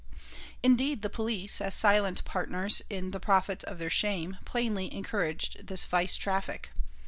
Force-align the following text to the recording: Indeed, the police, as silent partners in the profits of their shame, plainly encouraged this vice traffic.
Indeed, 0.63 1.03
the 1.03 1.11
police, 1.11 1.61
as 1.61 1.75
silent 1.75 2.25
partners 2.25 2.81
in 2.89 3.11
the 3.11 3.19
profits 3.19 3.63
of 3.63 3.77
their 3.77 3.91
shame, 3.91 4.39
plainly 4.45 4.91
encouraged 4.91 5.67
this 5.67 5.85
vice 5.85 6.15
traffic. 6.15 6.71